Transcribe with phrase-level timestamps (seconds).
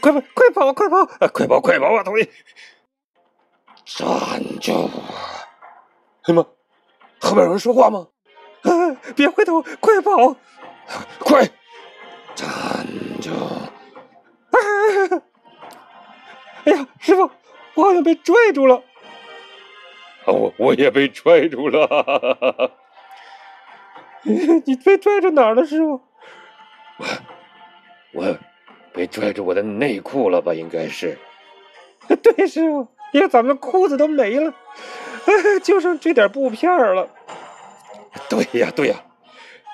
[0.00, 2.02] 快跑，快跑，快跑，快跑，快跑啊！
[2.02, 2.28] 同学，
[3.84, 4.90] 站住！
[6.22, 6.42] 哎妈，
[7.20, 8.08] 后面有人说话吗？
[8.62, 8.70] 啊！
[9.14, 10.36] 别回头，快跑！
[11.18, 11.46] 快！
[12.34, 12.48] 站
[13.20, 13.30] 住！
[14.50, 14.56] 啊！
[16.64, 17.30] 哎呀，师傅，
[17.74, 18.82] 我好像被拽住了。
[20.26, 22.72] 我我也被拽住了。
[24.22, 26.00] 你被拽住哪儿了，师傅？
[26.96, 27.06] 我
[28.14, 28.38] 我
[28.94, 30.54] 被拽住我的内裤了吧？
[30.54, 31.18] 应该是。
[32.22, 34.54] 对，师傅，因为咱们裤子都没了，
[35.62, 37.08] 就剩这点布片了。
[38.28, 38.94] 对呀，对呀，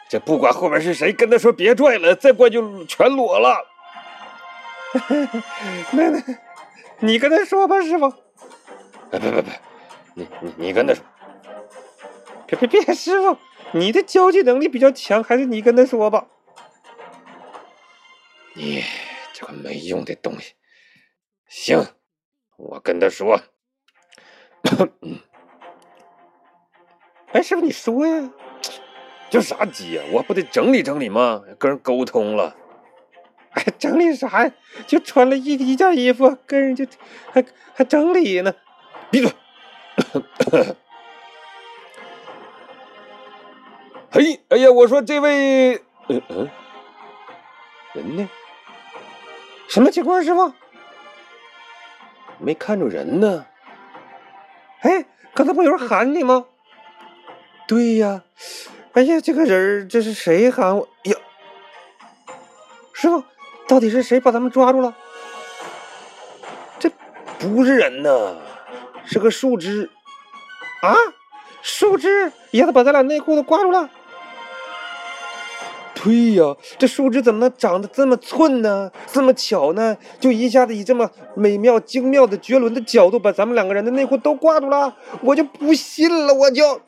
[0.08, 3.66] 这不管后面是谁，跟他说别拽了，再拽就全裸了。
[5.92, 6.22] 那那，
[7.00, 8.06] 你跟他说吧，师傅。
[9.10, 9.52] 哎，别别别，
[10.14, 11.04] 你你你跟他说。
[12.46, 13.36] 别别别，师傅，
[13.72, 16.26] 你的交际能力比较强，还是你跟他说吧。
[18.54, 18.82] 你
[19.32, 20.54] 这个没用的东西。
[21.46, 21.86] 行，
[22.56, 23.40] 我跟他说。
[27.32, 28.30] 哎，师傅，你说呀？
[29.30, 30.02] 叫啥急呀？
[30.12, 31.42] 我不得整理整理吗？
[31.58, 32.56] 跟人沟通了。
[33.52, 34.52] 哎，整理啥呀？
[34.86, 36.84] 就穿了一一件衣服，跟人家
[37.32, 38.54] 还还整理呢？
[39.10, 39.32] 闭嘴！
[44.10, 45.76] 嘿，哎呀，我说这位，
[46.08, 46.50] 嗯嗯，
[47.94, 48.28] 人呢？
[49.70, 50.52] 什么情况，师傅？
[52.38, 53.46] 没看着人呢。
[54.80, 56.46] 哎，刚才不有人喊你吗？
[57.68, 58.24] 对呀。
[58.94, 61.16] 哎呀，这个人这是谁喊我呀？
[62.92, 63.22] 师傅，
[63.68, 64.96] 到底是谁把咱们抓住了？
[66.80, 66.90] 这
[67.38, 68.38] 不是人呐，
[69.06, 69.88] 是个树枝
[70.82, 70.96] 啊！
[71.62, 73.88] 树枝一下子把咱俩内裤都挂住了。
[76.02, 78.90] 对呀，这树枝怎么能长得这么寸呢？
[79.12, 79.96] 这么巧呢？
[80.18, 84.96] 就一下子以这么美妙、精妙的绝伦的角度，把咱们两个人的内裤都挂住了。
[85.22, 86.80] 我就不信了，我就。